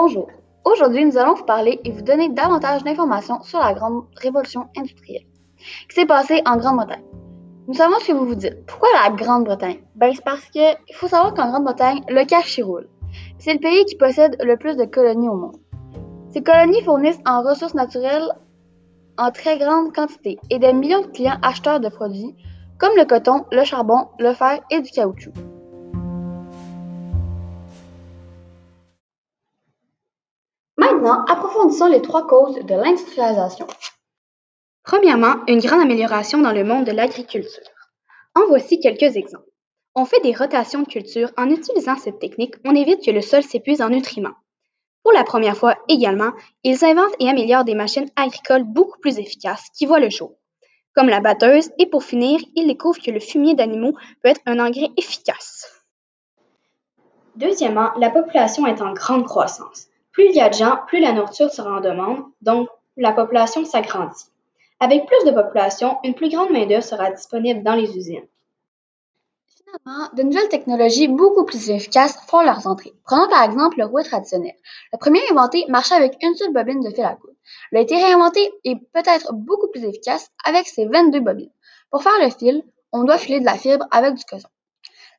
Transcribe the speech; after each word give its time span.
Bonjour. 0.00 0.28
Aujourd'hui, 0.64 1.04
nous 1.04 1.18
allons 1.18 1.34
vous 1.34 1.44
parler 1.44 1.80
et 1.82 1.90
vous 1.90 2.02
donner 2.02 2.28
davantage 2.28 2.84
d'informations 2.84 3.42
sur 3.42 3.58
la 3.58 3.74
grande 3.74 4.04
révolution 4.14 4.68
industrielle 4.76 5.26
qui 5.88 5.96
s'est 5.96 6.06
passée 6.06 6.40
en 6.46 6.56
Grande-Bretagne. 6.56 7.02
Nous 7.66 7.74
savons 7.74 7.98
ce 7.98 8.06
que 8.06 8.12
vous 8.12 8.26
vous 8.26 8.36
dites. 8.36 8.64
Pourquoi 8.64 8.90
la 8.92 9.10
Grande-Bretagne? 9.10 9.80
Ben, 9.96 10.12
c'est 10.14 10.24
parce 10.24 10.44
que 10.50 10.80
il 10.88 10.94
faut 10.94 11.08
savoir 11.08 11.34
qu'en 11.34 11.50
Grande-Bretagne, 11.50 12.04
le 12.08 12.24
cash 12.26 12.58
y 12.58 12.62
roule. 12.62 12.88
C'est 13.40 13.54
le 13.54 13.58
pays 13.58 13.84
qui 13.86 13.96
possède 13.96 14.36
le 14.40 14.56
plus 14.56 14.76
de 14.76 14.84
colonies 14.84 15.28
au 15.28 15.34
monde. 15.34 15.56
Ces 16.32 16.44
colonies 16.44 16.84
fournissent 16.84 17.20
en 17.26 17.42
ressources 17.42 17.74
naturelles 17.74 18.30
en 19.16 19.32
très 19.32 19.58
grande 19.58 19.92
quantité 19.92 20.38
et 20.48 20.60
des 20.60 20.74
millions 20.74 21.02
de 21.02 21.08
clients 21.08 21.40
acheteurs 21.42 21.80
de 21.80 21.88
produits 21.88 22.36
comme 22.78 22.96
le 22.96 23.04
coton, 23.04 23.46
le 23.50 23.64
charbon, 23.64 24.06
le 24.20 24.32
fer 24.32 24.60
et 24.70 24.80
du 24.80 24.92
caoutchouc. 24.92 25.32
Maintenant, 30.98 31.24
approfondissons 31.26 31.86
les 31.86 32.02
trois 32.02 32.26
causes 32.26 32.56
de 32.56 32.74
l'industrialisation. 32.74 33.68
Premièrement, 34.82 35.36
une 35.46 35.60
grande 35.60 35.82
amélioration 35.82 36.40
dans 36.40 36.50
le 36.50 36.64
monde 36.64 36.86
de 36.86 36.90
l'agriculture. 36.90 37.62
En 38.34 38.48
voici 38.48 38.80
quelques 38.80 39.14
exemples. 39.14 39.48
On 39.94 40.04
fait 40.06 40.20
des 40.22 40.34
rotations 40.34 40.82
de 40.82 40.88
culture. 40.88 41.30
En 41.36 41.50
utilisant 41.50 41.96
cette 41.96 42.18
technique, 42.18 42.56
on 42.64 42.74
évite 42.74 43.06
que 43.06 43.12
le 43.12 43.20
sol 43.20 43.44
s'épuise 43.44 43.80
en 43.80 43.90
nutriments. 43.90 44.34
Pour 45.04 45.12
la 45.12 45.22
première 45.22 45.56
fois 45.56 45.76
également, 45.86 46.32
ils 46.64 46.84
inventent 46.84 47.14
et 47.20 47.28
améliorent 47.28 47.64
des 47.64 47.76
machines 47.76 48.10
agricoles 48.16 48.64
beaucoup 48.64 48.98
plus 48.98 49.20
efficaces 49.20 49.68
qui 49.78 49.86
voient 49.86 50.00
le 50.00 50.10
jour, 50.10 50.32
comme 50.96 51.08
la 51.08 51.20
batteuse, 51.20 51.70
et 51.78 51.86
pour 51.86 52.02
finir, 52.02 52.40
ils 52.56 52.66
découvrent 52.66 53.00
que 53.00 53.12
le 53.12 53.20
fumier 53.20 53.54
d'animaux 53.54 53.92
peut 54.20 54.30
être 54.30 54.42
un 54.46 54.58
engrais 54.58 54.90
efficace. 54.96 55.64
Deuxièmement, 57.36 57.92
la 57.98 58.10
population 58.10 58.66
est 58.66 58.82
en 58.82 58.94
grande 58.94 59.26
croissance. 59.26 59.87
Plus 60.18 60.30
il 60.30 60.34
y 60.34 60.40
a 60.40 60.48
de 60.48 60.54
gens, 60.54 60.80
plus 60.88 60.98
la 60.98 61.12
nourriture 61.12 61.48
sera 61.48 61.76
en 61.76 61.80
demande, 61.80 62.24
donc 62.42 62.68
la 62.96 63.12
population 63.12 63.64
s'agrandit. 63.64 64.24
Avec 64.80 65.06
plus 65.06 65.24
de 65.24 65.30
population, 65.30 65.96
une 66.02 66.16
plus 66.16 66.28
grande 66.28 66.50
main-d'œuvre 66.50 66.82
sera 66.82 67.12
disponible 67.12 67.62
dans 67.62 67.76
les 67.76 67.96
usines. 67.96 68.26
Finalement, 69.46 70.08
de 70.14 70.24
nouvelles 70.24 70.48
technologies 70.48 71.06
beaucoup 71.06 71.44
plus 71.44 71.70
efficaces 71.70 72.18
font 72.26 72.42
leur 72.42 72.66
entrée. 72.66 72.94
Prenons 73.04 73.28
par 73.28 73.44
exemple 73.44 73.78
le 73.78 73.84
rouet 73.84 74.02
traditionnel. 74.02 74.56
Le 74.92 74.98
premier 74.98 75.20
inventé 75.30 75.64
marchait 75.68 75.94
avec 75.94 76.16
une 76.20 76.34
seule 76.34 76.52
bobine 76.52 76.80
de 76.80 76.90
fil 76.90 77.04
à 77.04 77.14
coudre. 77.14 77.34
Il 77.70 77.78
a 77.78 77.82
été 77.82 77.94
réinventé 77.94 78.40
et 78.64 78.74
peut-être 78.74 79.32
beaucoup 79.32 79.68
plus 79.68 79.84
efficace 79.84 80.32
avec 80.44 80.66
ses 80.66 80.86
22 80.86 81.20
bobines. 81.20 81.52
Pour 81.92 82.02
faire 82.02 82.18
le 82.20 82.30
fil, 82.30 82.64
on 82.90 83.04
doit 83.04 83.18
filer 83.18 83.38
de 83.38 83.44
la 83.44 83.54
fibre 83.54 83.86
avec 83.92 84.14
du 84.14 84.24
coton. 84.24 84.48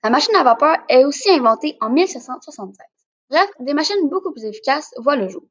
La 0.03 0.09
machine 0.09 0.35
à 0.35 0.43
vapeur 0.43 0.75
est 0.89 1.05
aussi 1.05 1.31
inventée 1.31 1.77
en 1.79 1.89
1776. 1.89 2.75
Bref, 3.29 3.49
des 3.59 3.73
machines 3.73 4.09
beaucoup 4.09 4.31
plus 4.31 4.45
efficaces 4.45 4.91
voient 4.97 5.15
le 5.15 5.29
jour. 5.29 5.43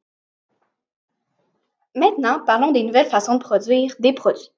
Maintenant, 1.95 2.39
parlons 2.45 2.71
des 2.71 2.83
nouvelles 2.83 3.07
façons 3.07 3.35
de 3.35 3.43
produire 3.43 3.95
des 3.99 4.13
produits. 4.13 4.51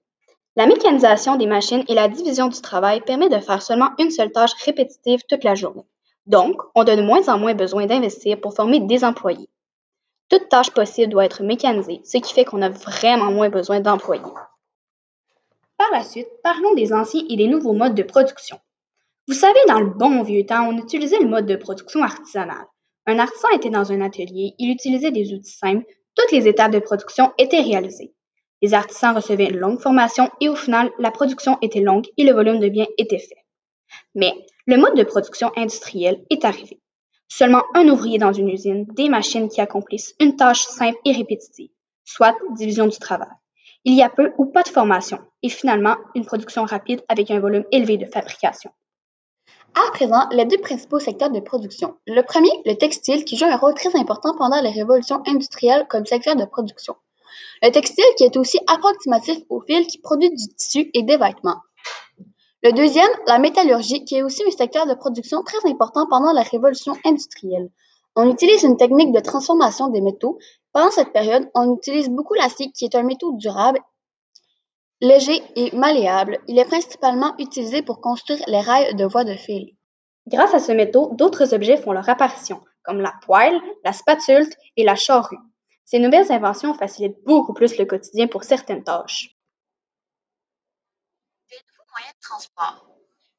La 0.56 0.66
mécanisation 0.66 1.38
des 1.38 1.46
machines 1.46 1.86
et 1.88 1.94
la 1.94 2.10
division 2.10 2.48
du 2.48 2.60
travail 2.62 3.02
permet 3.02 3.30
de 3.30 3.40
faire 3.40 3.62
seulement 3.62 3.92
une 4.00 4.12
seule 4.12 4.32
tâche 4.32 4.54
répétitive 4.66 5.22
toute 5.30 5.44
la 5.44 5.56
journée. 5.56 5.86
Donc, 6.26 6.62
on 6.76 6.82
a 6.82 6.96
de 6.96 7.02
moins 7.02 7.30
en 7.30 7.38
moins 7.38 7.54
besoin 7.54 7.86
d'investir 7.86 8.42
pour 8.42 8.54
former 8.54 8.80
des 8.80 9.06
employés. 9.06 9.50
Toute 10.30 10.50
tâche 10.50 10.72
possible 10.72 11.12
doit 11.12 11.26
être 11.26 11.44
mécanisée, 11.44 12.02
ce 12.04 12.18
qui 12.18 12.34
fait 12.34 12.46
qu'on 12.46 12.62
a 12.62 12.70
vraiment 12.70 13.32
moins 13.32 13.50
besoin 13.50 13.80
d'employés. 13.80 14.22
Par 15.78 15.92
la 15.92 16.04
suite, 16.04 16.30
parlons 16.44 16.74
des 16.74 16.92
anciens 16.92 17.24
et 17.30 17.36
des 17.38 17.48
nouveaux 17.48 17.74
modes 17.74 17.96
de 17.96 18.04
production. 18.04 18.60
Vous 19.28 19.34
savez, 19.34 19.60
dans 19.68 19.80
le 19.80 19.90
bon 19.90 20.22
vieux 20.24 20.46
temps, 20.46 20.68
on 20.68 20.78
utilisait 20.78 21.20
le 21.20 21.30
mode 21.30 21.46
de 21.46 21.56
production 21.56 22.04
artisanale. 22.04 22.68
Un 23.12 23.20
artisan 23.20 23.50
était 23.50 23.70
dans 23.70 23.92
un 23.92 24.00
atelier, 24.00 24.54
il 24.58 24.72
utilisait 24.72 25.12
des 25.12 25.34
outils 25.34 25.52
simples, 25.52 25.86
toutes 26.16 26.32
les 26.32 26.48
étapes 26.48 26.72
de 26.72 26.80
production 26.80 27.34
étaient 27.38 27.60
réalisées. 27.60 28.14
Les 28.62 28.74
artisans 28.74 29.14
recevaient 29.14 29.50
une 29.50 29.58
longue 29.58 29.82
formation 29.82 30.30
et 30.40 30.48
au 30.48 30.56
final, 30.56 30.90
la 30.98 31.12
production 31.12 31.58
était 31.62 31.82
longue 31.82 32.08
et 32.16 32.24
le 32.24 32.32
volume 32.32 32.62
de 32.62 32.70
biens 32.70 32.88
était 32.98 33.20
fait. 33.20 33.44
Mais 34.16 34.34
le 34.66 34.78
mode 34.78 34.96
de 34.96 35.04
production 35.04 35.52
industriel 35.58 36.24
est 36.30 36.46
arrivé. 36.46 36.80
Seulement 37.28 37.64
un 37.74 37.90
ouvrier 37.90 38.18
dans 38.18 38.32
une 38.32 38.48
usine, 38.48 38.86
des 38.96 39.10
machines 39.10 39.50
qui 39.50 39.60
accomplissent 39.60 40.16
une 40.22 40.38
tâche 40.38 40.62
simple 40.62 40.98
et 41.04 41.12
répétitive, 41.12 41.72
soit 42.06 42.38
division 42.56 42.88
du 42.88 42.98
travail. 42.98 43.28
Il 43.84 43.94
y 43.94 44.04
a 44.04 44.10
peu 44.10 44.32
ou 44.38 44.46
pas 44.46 44.64
de 44.64 44.70
formation 44.70 45.20
et 45.44 45.50
finalement 45.50 45.98
une 46.16 46.26
production 46.26 46.64
rapide 46.64 47.04
avec 47.10 47.30
un 47.30 47.42
volume 47.42 47.66
élevé 47.74 47.98
de 47.98 48.06
fabrication. 48.06 48.72
À 49.74 49.90
présent, 49.92 50.28
les 50.32 50.44
deux 50.44 50.58
principaux 50.58 51.00
secteurs 51.00 51.32
de 51.32 51.40
production. 51.40 51.96
Le 52.06 52.22
premier, 52.24 52.50
le 52.66 52.74
textile, 52.76 53.24
qui 53.24 53.38
joue 53.38 53.46
un 53.46 53.56
rôle 53.56 53.74
très 53.74 53.96
important 53.96 54.36
pendant 54.38 54.62
les 54.62 54.70
révolutions 54.70 55.22
industrielles 55.26 55.86
comme 55.90 56.06
secteur 56.06 56.36
de 56.36 56.44
production. 56.44 56.96
Le 57.62 57.72
textile 57.72 58.04
qui 58.18 58.26
est 58.26 58.36
aussi 58.36 58.60
approximatif 58.68 59.38
au 59.50 59.62
fil 59.62 59.88
qui 59.88 60.00
produit 60.00 60.30
du 60.30 60.48
tissu 60.56 60.92
et 60.94 61.04
des 61.04 61.16
vêtements. 61.16 61.62
Le 62.64 62.74
deuxième, 62.74 63.10
la 63.28 63.40
métallurgie, 63.40 64.04
qui 64.04 64.16
est 64.16 64.24
aussi 64.24 64.44
un 64.46 64.52
secteur 64.52 64.88
de 64.88 64.94
production 64.94 65.42
très 65.42 65.70
important 65.70 66.06
pendant 66.10 66.34
la 66.34 66.44
révolution 66.44 66.98
industrielle. 67.06 67.70
On 68.18 68.30
utilise 68.30 68.64
une 68.64 68.76
technique 68.76 69.14
de 69.14 69.22
transformation 69.22 69.88
des 69.88 70.02
métaux. 70.02 70.38
Pendant 70.74 70.92
cette 70.92 71.14
période, 71.14 71.50
on 71.56 71.76
utilise 71.76 72.10
beaucoup 72.10 72.34
l'acier 72.34 72.72
qui 72.72 72.84
est 72.84 72.96
un 72.96 73.04
métaux 73.04 73.32
durable 73.38 73.80
Léger 75.04 75.42
et 75.56 75.76
malléable, 75.76 76.38
il 76.48 76.60
est 76.60 76.66
principalement 76.66 77.36
utilisé 77.40 77.82
pour 77.82 78.02
construire 78.02 78.40
les 78.46 78.62
rails 78.62 78.94
de 78.94 79.04
voies 79.04 79.24
de 79.24 79.34
fil. 79.36 79.76
Grâce 80.28 80.54
à 80.54 80.60
ce 80.60 80.72
métaux, 80.72 81.10
d'autres 81.14 81.56
objets 81.56 81.82
font 81.82 81.92
leur 81.92 82.08
apparition, 82.08 82.64
comme 82.84 83.02
la 83.02 83.12
poêle, 83.26 83.60
la 83.84 83.94
spatule 83.94 84.48
et 84.78 84.84
la 84.84 84.96
charrue. 84.96 85.40
Ces 85.86 85.98
nouvelles 85.98 86.32
inventions 86.32 86.76
facilitent 86.76 87.24
beaucoup 87.26 87.56
plus 87.56 87.80
le 87.80 87.86
quotidien 87.86 88.28
pour 88.28 88.44
certaines 88.44 88.84
tâches. 88.84 89.36
Des 91.50 91.58
nouveaux 91.58 91.90
moyens 91.92 92.14
de 92.14 92.22
transport. 92.22 92.86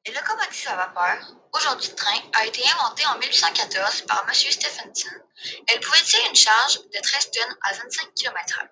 Les 0.05 0.13
locomotives 0.13 0.67
à 0.67 0.75
vapeur, 0.75 1.33
aujourd'hui 1.53 1.95
train, 1.95 2.19
a 2.41 2.45
été 2.45 2.61
inventé 2.75 3.05
en 3.05 3.17
1814 3.17 4.01
par 4.01 4.25
M. 4.27 4.33
Stephenson. 4.33 5.15
Elle 5.67 5.79
pouvait 5.79 6.03
tirer 6.03 6.27
une 6.27 6.35
charge 6.35 6.81
de 6.81 7.01
13 7.01 7.31
tonnes 7.31 7.55
à 7.61 7.73
25 7.73 8.13
km/h. 8.15 8.67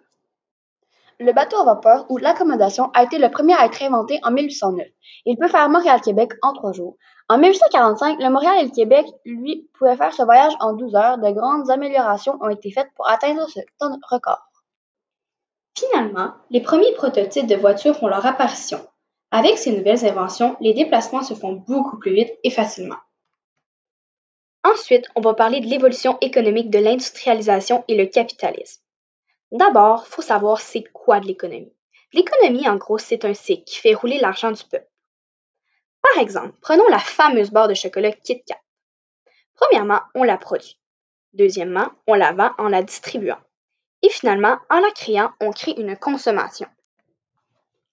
Le 1.21 1.33
bateau 1.33 1.57
à 1.57 1.65
vapeur 1.65 2.07
ou 2.09 2.17
l'accommodation 2.17 2.89
a 2.95 3.03
été 3.03 3.19
le 3.19 3.29
premier 3.29 3.53
à 3.53 3.67
être 3.67 3.83
inventé 3.83 4.19
en 4.23 4.31
1809. 4.31 4.87
Il 5.27 5.37
peut 5.37 5.49
faire 5.49 5.69
Montréal-Québec 5.69 6.31
en 6.41 6.51
trois 6.53 6.73
jours. 6.73 6.97
En 7.29 7.37
1845, 7.37 8.19
le 8.19 8.29
Montréal 8.31 8.55
et 8.59 8.63
le 8.63 8.71
Québec, 8.71 9.05
lui, 9.23 9.69
pouvaient 9.77 9.95
faire 9.95 10.15
ce 10.15 10.23
voyage 10.23 10.53
en 10.59 10.73
12 10.73 10.95
heures. 10.95 11.19
De 11.19 11.29
grandes 11.29 11.69
améliorations 11.69 12.39
ont 12.41 12.49
été 12.49 12.71
faites 12.71 12.89
pour 12.95 13.07
atteindre 13.07 13.47
ce 13.49 13.59
temps 13.77 13.95
record. 14.09 14.49
Finalement, 15.77 16.31
les 16.49 16.61
premiers 16.61 16.93
prototypes 16.93 17.45
de 17.45 17.55
voitures 17.55 17.95
font 17.95 18.07
leur 18.07 18.25
apparition. 18.25 18.79
Avec 19.29 19.59
ces 19.59 19.77
nouvelles 19.77 20.03
inventions, 20.07 20.57
les 20.59 20.73
déplacements 20.73 21.21
se 21.21 21.35
font 21.35 21.53
beaucoup 21.53 21.99
plus 21.99 22.15
vite 22.15 22.31
et 22.43 22.49
facilement. 22.49 22.97
Ensuite, 24.63 25.05
on 25.15 25.21
va 25.21 25.35
parler 25.35 25.59
de 25.59 25.67
l'évolution 25.67 26.17
économique 26.21 26.71
de 26.71 26.79
l'industrialisation 26.79 27.83
et 27.88 27.95
le 27.95 28.07
capitalisme. 28.07 28.81
D'abord, 29.51 30.07
faut 30.07 30.22
savoir 30.22 30.62
c'est 30.62 30.84
quoi 30.94 31.19
de 31.19 31.28
l'économie. 31.28 31.73
L'économie, 32.13 32.67
en 32.67 32.78
gros, 32.78 32.97
c'est 32.97 33.25
un 33.25 33.34
cycle 33.34 33.63
qui 33.63 33.78
fait 33.78 33.94
rouler 33.94 34.19
l'argent 34.19 34.51
du 34.51 34.63
peuple. 34.63 34.89
Par 36.01 36.22
exemple, 36.22 36.53
prenons 36.62 36.88
la 36.89 37.00
fameuse 37.00 37.51
barre 37.51 37.67
de 37.67 37.73
chocolat 37.73 38.12
Kit 38.12 38.44
Kat. 38.44 38.59
Premièrement, 39.56 40.00
on 40.16 40.23
la 40.23 40.38
produit. 40.38 40.78
Deuxièmement, 41.34 41.89
on 42.07 42.16
la 42.16 42.34
vend 42.34 42.51
en 42.57 42.67
la 42.67 42.81
distribuant. 42.81 43.38
Et 44.01 44.09
finalement, 44.09 44.57
en 44.69 44.79
la 44.79 44.91
créant, 44.91 45.31
on 45.39 45.51
crée 45.51 45.75
une 45.78 45.95
consommation. 45.95 46.68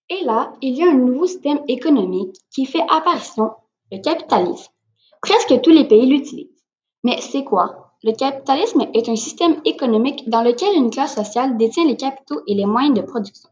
Et 0.09 0.25
là, 0.25 0.55
il 0.63 0.77
y 0.77 0.83
a 0.83 0.91
un 0.91 0.95
nouveau 0.95 1.27
système 1.27 1.63
économique 1.69 2.35
qui 2.51 2.65
fait 2.65 2.83
apparition, 2.89 3.55
le 3.93 4.01
capitalisme. 4.01 4.73
Presque 5.21 5.61
tous 5.61 5.71
les 5.71 5.87
pays 5.87 6.07
l'utilisent. 6.07 6.65
Mais 7.05 7.21
c'est 7.21 7.45
quoi? 7.45 7.88
Le 8.05 8.13
capitalisme 8.13 8.87
est 8.95 9.09
un 9.09 9.17
système 9.17 9.61
économique 9.65 10.29
dans 10.31 10.43
lequel 10.43 10.73
une 10.77 10.91
classe 10.91 11.17
sociale 11.17 11.57
détient 11.57 11.85
les 11.85 11.97
capitaux 11.97 12.43
et 12.47 12.55
les 12.55 12.65
moyens 12.65 12.95
de 12.95 13.03
production. 13.03 13.51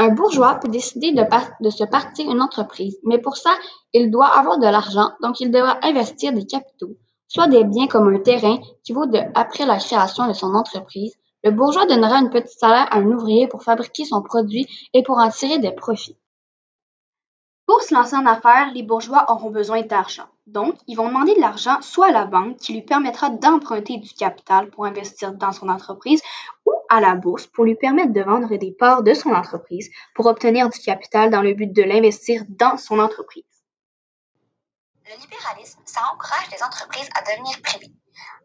Un 0.00 0.08
bourgeois 0.08 0.56
peut 0.56 0.68
décider 0.68 1.12
de, 1.12 1.70
se 1.70 1.84
partir 1.84 2.28
une 2.28 2.42
entreprise, 2.42 2.98
mais 3.04 3.18
pour 3.18 3.36
ça, 3.36 3.50
il 3.92 4.10
doit 4.10 4.26
avoir 4.26 4.58
de 4.58 4.66
l'argent, 4.66 5.10
donc 5.22 5.40
il 5.40 5.52
devra 5.52 5.78
investir 5.82 6.32
des 6.32 6.44
capitaux, 6.44 6.96
soit 7.28 7.46
des 7.46 7.62
biens 7.62 7.86
comme 7.86 8.12
un 8.12 8.18
terrain 8.18 8.58
qui 8.82 8.92
vaut 8.92 9.06
de, 9.06 9.20
après 9.34 9.64
la 9.64 9.78
création 9.78 10.26
de 10.26 10.32
son 10.32 10.54
entreprise. 10.54 11.14
Le 11.44 11.52
bourgeois 11.52 11.86
donnera 11.86 12.16
un 12.16 12.28
petit 12.28 12.56
salaire 12.58 12.88
à 12.92 12.98
un 12.98 13.06
ouvrier 13.06 13.46
pour 13.46 13.62
fabriquer 13.62 14.04
son 14.04 14.22
produit 14.22 14.66
et 14.92 15.04
pour 15.04 15.18
en 15.18 15.30
tirer 15.30 15.58
des 15.58 15.72
profits. 15.72 16.16
Pour 17.66 17.82
se 17.82 17.94
lancer 17.94 18.16
en 18.16 18.26
affaires, 18.26 18.72
les 18.74 18.82
bourgeois 18.82 19.24
auront 19.28 19.50
besoin 19.50 19.82
d'argent. 19.82 20.26
Donc, 20.48 20.76
ils 20.86 20.96
vont 20.96 21.08
demander 21.08 21.34
de 21.34 21.40
l'argent 21.40 21.82
soit 21.82 22.06
à 22.06 22.10
la 22.10 22.24
banque 22.24 22.56
qui 22.56 22.72
lui 22.72 22.80
permettra 22.80 23.28
d'emprunter 23.28 23.98
du 23.98 24.08
capital 24.14 24.70
pour 24.70 24.86
investir 24.86 25.34
dans 25.34 25.52
son 25.52 25.68
entreprise 25.68 26.22
ou 26.64 26.72
à 26.88 27.00
la 27.00 27.16
bourse 27.16 27.46
pour 27.46 27.66
lui 27.66 27.74
permettre 27.74 28.14
de 28.14 28.22
vendre 28.22 28.56
des 28.56 28.72
parts 28.72 29.02
de 29.02 29.12
son 29.12 29.34
entreprise 29.34 29.90
pour 30.14 30.24
obtenir 30.24 30.70
du 30.70 30.78
capital 30.78 31.28
dans 31.28 31.42
le 31.42 31.52
but 31.52 31.70
de 31.70 31.82
l'investir 31.82 32.44
dans 32.48 32.78
son 32.78 32.98
entreprise. 32.98 33.44
Le 35.04 35.20
libéralisme, 35.20 35.80
ça 35.84 36.00
encourage 36.14 36.50
les 36.50 36.62
entreprises 36.62 37.10
à 37.14 37.20
devenir 37.30 37.60
privées, 37.60 37.92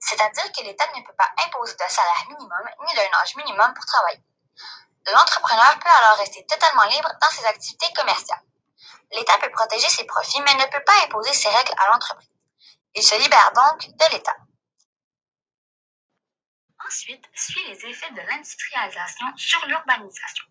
c'est-à-dire 0.01 0.51
que 0.51 0.65
l'État 0.65 0.85
ne 0.97 1.07
peut 1.07 1.15
pas 1.17 1.31
imposer 1.47 1.71
de 1.71 1.87
salaire 1.87 2.25
minimum 2.27 2.67
ni 2.85 2.95
d'un 2.95 3.17
âge 3.21 3.33
minimum 3.37 3.73
pour 3.73 3.85
travailler. 3.85 4.21
L'entrepreneur 5.07 5.79
peut 5.79 5.95
alors 6.03 6.17
rester 6.17 6.45
totalement 6.47 6.83
libre 6.83 7.11
dans 7.21 7.29
ses 7.29 7.45
activités 7.45 7.93
commerciales. 7.95 8.43
L'État 9.13 9.37
peut 9.37 9.51
protéger 9.51 9.87
ses 9.89 10.05
profits, 10.05 10.41
mais 10.41 10.53
ne 10.55 10.71
peut 10.71 10.83
pas 10.85 11.05
imposer 11.05 11.33
ses 11.33 11.49
règles 11.49 11.73
à 11.77 11.91
l'entreprise. 11.91 12.29
Il 12.95 13.03
se 13.03 13.21
libère 13.21 13.51
donc 13.53 13.87
de 13.87 14.13
l'État. 14.13 14.35
Ensuite, 16.85 17.23
suit 17.33 17.63
les 17.67 17.85
effets 17.85 18.11
de 18.11 18.21
l'industrialisation 18.21 19.25
sur 19.37 19.65
l'urbanisation. 19.67 20.45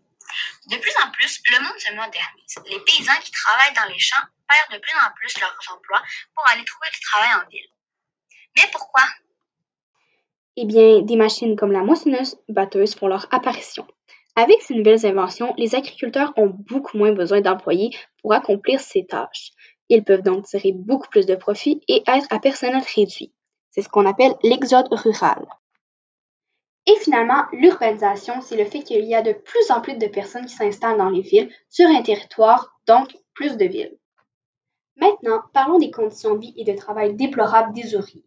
De 0.67 0.77
plus 0.77 0.95
en 1.05 1.11
plus, 1.11 1.43
le 1.51 1.61
monde 1.61 1.79
se 1.79 1.93
modernise. 1.93 2.59
Les 2.67 2.81
paysans 2.81 3.21
qui 3.23 3.33
travaillent 3.33 3.75
dans 3.75 3.93
les 3.93 3.99
champs 3.99 4.25
perdent 4.49 4.81
de 4.81 4.87
plus 4.87 4.97
en 4.97 5.13
plus 5.15 5.39
leurs 5.41 5.59
emplois 5.73 6.03
pour 6.35 6.49
aller 6.49 6.65
trouver 6.65 6.89
du 6.91 7.01
travail 7.01 7.35
en 7.35 7.49
ville. 7.49 7.69
Mais 8.57 8.69
pourquoi? 8.71 9.03
Eh 10.57 10.65
bien, 10.65 11.01
des 11.03 11.17
machines 11.17 11.57
comme 11.57 11.73
la 11.73 11.81
moissonneuse-batteuse 11.81 12.95
font 12.95 13.09
leur 13.09 13.27
apparition. 13.33 13.87
Avec 14.35 14.63
ces 14.63 14.75
nouvelles 14.75 15.05
inventions, 15.05 15.53
les 15.59 15.75
agriculteurs 15.75 16.33
ont 16.37 16.47
beaucoup 16.47 16.97
moins 16.97 17.13
besoin 17.13 17.43
d'employés 17.43 17.91
pour 18.23 18.33
accomplir 18.33 18.81
ces 18.81 19.05
tâches. 19.05 19.53
Ils 19.91 20.05
peuvent 20.05 20.23
donc 20.23 20.47
tirer 20.47 20.73
beaucoup 20.73 21.09
plus 21.09 21.27
de 21.27 21.35
profit 21.35 21.83
et 21.87 22.03
être 22.07 22.27
à 22.31 22.39
personnel 22.39 22.83
réduit. 22.95 23.33
C'est 23.71 23.83
ce 23.83 23.91
qu'on 23.91 24.07
appelle 24.07 24.35
l'exode 24.43 24.89
rural. 24.91 25.47
Et 26.87 26.97
finalement, 26.97 27.45
l'urbanisation, 27.53 28.41
c'est 28.41 28.57
le 28.57 28.65
fait 28.65 28.83
qu'il 28.83 29.05
y 29.05 29.15
a 29.15 29.23
de 29.23 29.33
plus 29.33 29.71
en 29.71 29.81
plus 29.81 29.97
de 29.97 30.07
personnes 30.07 30.47
qui 30.47 30.55
s'installent 30.55 30.99
dans 30.99 31.11
les 31.11 31.21
villes 31.21 31.51
sur 31.69 31.87
un 31.89 32.03
territoire, 32.03 32.81
donc 32.87 33.15
plus 33.35 33.57
de 33.57 33.67
villes. 33.67 33.97
Maintenant, 34.97 35.43
parlons 35.53 35.79
des 35.79 35.91
conditions 35.91 36.35
de 36.35 36.41
vie 36.41 36.55
et 36.57 36.65
de 36.65 36.77
travail 36.77 37.15
déplorables 37.15 37.73
des 37.75 37.95
ouvriers. 37.95 38.25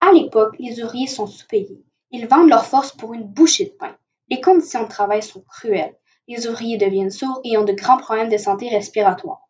À 0.00 0.12
l'époque, 0.12 0.56
les 0.58 0.82
ouvriers 0.82 1.06
sont 1.06 1.26
sous-payés. 1.26 1.84
Ils 2.10 2.26
vendent 2.26 2.48
leur 2.48 2.66
force 2.66 2.92
pour 2.92 3.14
une 3.14 3.26
bouchée 3.26 3.66
de 3.66 3.70
pain. 3.70 3.96
Les 4.30 4.40
conditions 4.40 4.84
de 4.84 4.88
travail 4.88 5.22
sont 5.22 5.42
cruelles. 5.42 5.96
Les 6.28 6.46
ouvriers 6.46 6.78
deviennent 6.78 7.10
sourds 7.10 7.40
et 7.44 7.58
ont 7.58 7.64
de 7.64 7.72
grands 7.72 7.98
problèmes 7.98 8.30
de 8.30 8.38
santé 8.38 8.68
respiratoire. 8.68 9.48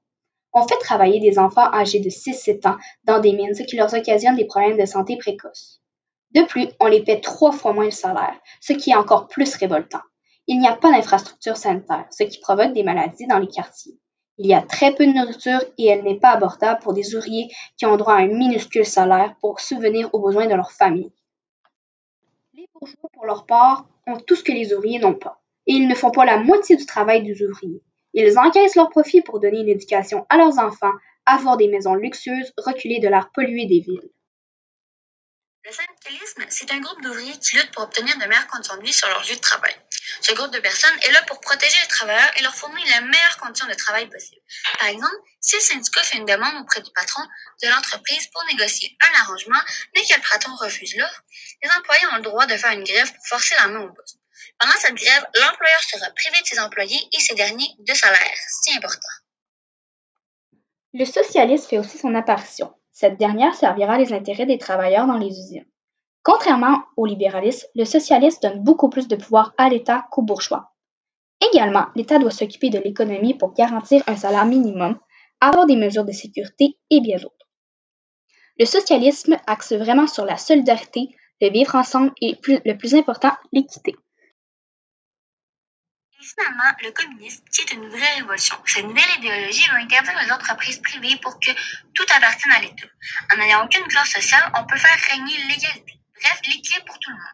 On 0.52 0.66
fait 0.66 0.78
travailler 0.78 1.20
des 1.20 1.38
enfants 1.38 1.72
âgés 1.72 2.00
de 2.00 2.10
6-7 2.10 2.68
ans 2.68 2.76
dans 3.04 3.20
des 3.20 3.32
mines, 3.32 3.54
ce 3.54 3.62
qui 3.62 3.76
leur 3.76 3.92
occasionne 3.92 4.36
des 4.36 4.46
problèmes 4.46 4.78
de 4.78 4.86
santé 4.86 5.16
précoces. 5.16 5.80
De 6.32 6.42
plus, 6.42 6.68
on 6.80 6.86
les 6.86 7.02
paie 7.02 7.20
trois 7.20 7.52
fois 7.52 7.72
moins 7.72 7.84
le 7.84 7.90
salaire, 7.92 8.34
ce 8.60 8.72
qui 8.72 8.90
est 8.90 8.96
encore 8.96 9.28
plus 9.28 9.54
révoltant. 9.56 10.02
Il 10.46 10.58
n'y 10.58 10.66
a 10.66 10.76
pas 10.76 10.90
d'infrastructure 10.90 11.56
sanitaire, 11.56 12.06
ce 12.10 12.24
qui 12.24 12.38
provoque 12.40 12.72
des 12.72 12.82
maladies 12.82 13.26
dans 13.26 13.38
les 13.38 13.48
quartiers. 13.48 13.98
Il 14.36 14.46
y 14.46 14.54
a 14.54 14.62
très 14.62 14.94
peu 14.94 15.06
de 15.06 15.12
nourriture 15.12 15.60
et 15.78 15.86
elle 15.86 16.02
n'est 16.02 16.18
pas 16.18 16.32
abordable 16.32 16.80
pour 16.80 16.92
des 16.92 17.14
ouvriers 17.14 17.48
qui 17.76 17.86
ont 17.86 17.96
droit 17.96 18.14
à 18.14 18.18
un 18.18 18.26
minuscule 18.26 18.84
salaire 18.84 19.36
pour 19.40 19.60
subvenir 19.60 20.12
aux 20.12 20.20
besoins 20.20 20.46
de 20.46 20.54
leur 20.54 20.72
famille. 20.72 21.12
Les 22.52 22.68
bourgeois, 22.74 23.08
pour 23.12 23.26
leur 23.26 23.46
part, 23.46 23.86
ont 24.06 24.18
tout 24.18 24.36
ce 24.36 24.44
que 24.44 24.52
les 24.52 24.72
ouvriers 24.72 24.98
n'ont 24.98 25.14
pas, 25.14 25.42
et 25.66 25.72
ils 25.72 25.88
ne 25.88 25.94
font 25.94 26.10
pas 26.10 26.24
la 26.24 26.38
moitié 26.38 26.76
du 26.76 26.86
travail 26.86 27.22
des 27.22 27.42
ouvriers. 27.42 27.82
Ils 28.12 28.38
encaissent 28.38 28.76
leurs 28.76 28.90
profits 28.90 29.22
pour 29.22 29.40
donner 29.40 29.60
une 29.60 29.68
éducation 29.68 30.26
à 30.28 30.36
leurs 30.36 30.58
enfants, 30.58 30.92
avoir 31.26 31.56
des 31.56 31.68
maisons 31.68 31.94
luxueuses, 31.94 32.52
reculer 32.58 33.00
de 33.00 33.08
l'air 33.08 33.30
pollué 33.34 33.66
des 33.66 33.80
villes. 33.80 34.10
Le 35.66 35.72
syndicalisme, 35.72 36.44
c'est 36.50 36.70
un 36.72 36.80
groupe 36.80 37.00
d'ouvriers 37.00 37.38
qui 37.38 37.56
luttent 37.56 37.72
pour 37.72 37.84
obtenir 37.84 38.14
de 38.18 38.26
meilleures 38.26 38.46
conditions 38.48 38.76
de 38.76 38.82
vie 38.82 38.92
sur 38.92 39.08
leur 39.08 39.22
lieu 39.22 39.34
de 39.34 39.40
travail. 39.40 39.74
Ce 40.20 40.34
groupe 40.34 40.50
de 40.50 40.58
personnes 40.58 40.98
est 41.00 41.10
là 41.10 41.22
pour 41.22 41.40
protéger 41.40 41.80
les 41.80 41.88
travailleurs 41.88 42.30
et 42.36 42.42
leur 42.42 42.54
fournir 42.54 42.84
les 42.84 43.00
meilleures 43.06 43.38
conditions 43.38 43.66
de 43.66 43.72
travail 43.72 44.06
possibles. 44.10 44.42
Par 44.78 44.88
exemple, 44.88 45.16
si 45.40 45.56
le 45.56 45.62
syndicat 45.62 46.02
fait 46.02 46.18
une 46.18 46.26
demande 46.26 46.60
auprès 46.60 46.82
du 46.82 46.90
patron 46.92 47.22
de 47.62 47.68
l'entreprise 47.68 48.26
pour 48.26 48.44
négocier 48.44 48.94
un 49.00 49.20
arrangement, 49.20 49.60
mais 49.94 50.02
que 50.02 50.14
le 50.14 50.30
patron 50.30 50.54
refuse 50.56 50.96
l'offre, 50.96 51.22
les 51.62 51.70
employés 51.70 52.06
ont 52.12 52.16
le 52.16 52.22
droit 52.22 52.44
de 52.44 52.56
faire 52.58 52.72
une 52.72 52.84
grève 52.84 53.10
pour 53.14 53.26
forcer 53.26 53.54
la 53.54 53.68
main 53.68 53.80
au 53.80 53.88
boss. 53.88 54.18
Pendant 54.58 54.76
cette 54.76 54.96
grève, 54.96 55.26
l'employeur 55.40 55.80
sera 55.82 56.10
privé 56.10 56.42
de 56.42 56.46
ses 56.46 56.60
employés 56.60 57.08
et 57.10 57.20
ses 57.20 57.36
derniers 57.36 57.74
de 57.78 57.94
salaire. 57.94 58.36
C'est 58.64 58.76
important. 58.76 59.08
Le 60.92 61.06
socialisme 61.06 61.68
fait 61.70 61.78
aussi 61.78 61.96
son 61.96 62.14
apparition. 62.14 62.74
Cette 62.94 63.18
dernière 63.18 63.56
servira 63.56 63.98
les 63.98 64.12
intérêts 64.12 64.46
des 64.46 64.56
travailleurs 64.56 65.08
dans 65.08 65.18
les 65.18 65.26
usines. 65.28 65.66
Contrairement 66.22 66.84
au 66.96 67.06
libéralisme, 67.06 67.66
le 67.74 67.84
socialisme 67.84 68.38
donne 68.40 68.62
beaucoup 68.62 68.88
plus 68.88 69.08
de 69.08 69.16
pouvoir 69.16 69.52
à 69.58 69.68
l'État 69.68 70.06
qu'aux 70.12 70.22
bourgeois. 70.22 70.70
Également, 71.52 71.86
l'État 71.96 72.20
doit 72.20 72.30
s'occuper 72.30 72.70
de 72.70 72.78
l'économie 72.78 73.34
pour 73.34 73.52
garantir 73.52 74.04
un 74.06 74.14
salaire 74.14 74.46
minimum, 74.46 74.96
avoir 75.40 75.66
des 75.66 75.74
mesures 75.74 76.04
de 76.04 76.12
sécurité 76.12 76.78
et 76.88 77.00
bien 77.00 77.16
d'autres. 77.16 77.48
Le 78.60 78.64
socialisme 78.64 79.36
axe 79.48 79.72
vraiment 79.72 80.06
sur 80.06 80.24
la 80.24 80.36
solidarité, 80.36 81.08
le 81.40 81.50
vivre 81.50 81.74
ensemble 81.74 82.12
et 82.20 82.38
le 82.46 82.78
plus 82.78 82.94
important, 82.94 83.32
l'équité. 83.52 83.96
Finalement, 86.24 86.72
le 86.82 86.90
communisme, 86.90 87.44
qui 87.52 87.74
une 87.74 87.86
vraie 87.90 88.14
révolution. 88.14 88.56
Cette 88.64 88.84
nouvelle 88.84 89.18
idéologie 89.18 89.68
veut 89.68 89.76
interdire 89.76 90.18
les 90.24 90.32
entreprises 90.32 90.78
privées 90.78 91.16
pour 91.20 91.38
que 91.38 91.50
tout 91.92 92.06
appartienne 92.16 92.52
à 92.56 92.60
l'État. 92.60 92.86
En 93.30 93.36
n'ayant 93.36 93.64
aucune 93.64 93.86
classe 93.88 94.08
sociale, 94.08 94.50
on 94.56 94.64
peut 94.64 94.78
faire 94.78 94.98
régner 95.10 95.36
l'égalité. 95.36 96.00
Bref, 96.22 96.40
l'équilibre 96.46 96.86
pour 96.86 96.98
tout 96.98 97.10
le 97.10 97.16
monde. 97.16 97.24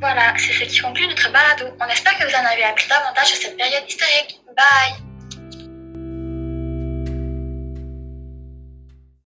Voilà, 0.00 0.34
c'est 0.36 0.52
ce 0.52 0.64
qui 0.64 0.80
conclut 0.80 1.06
notre 1.06 1.30
balado. 1.30 1.76
On 1.78 1.86
espère 1.88 2.18
que 2.18 2.24
vous 2.24 2.34
en 2.34 2.44
avez 2.44 2.64
appris 2.64 2.88
davantage 2.88 3.26
sur 3.26 3.36
cette 3.36 3.56
période 3.56 3.84
historique. 3.86 4.41
Bye 4.56 5.11